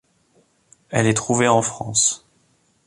[0.89, 2.25] Elle est trouvée en France.